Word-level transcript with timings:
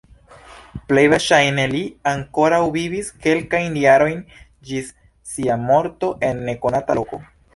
Plej 0.91 1.01
verŝajne 1.13 1.65
li 1.73 1.81
ankoraŭ 2.11 2.61
vivis 2.77 3.11
kelkajn 3.27 3.77
jarojn 3.83 4.25
ĝis 4.71 4.89
sia 5.35 5.61
morto 5.69 6.13
en 6.31 6.45
nekonata 6.49 6.97
loko. 7.01 7.21